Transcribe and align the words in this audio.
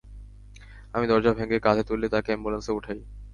আমি 0.93 1.05
দরজা 1.07 1.31
ভেঙ্গে 1.33 1.57
কাধে 1.59 1.83
তুলে, 1.83 2.07
তাকে 2.09 2.29
অ্যাম্বুলেন্সে 2.31 2.71
উঠাই। 2.71 2.99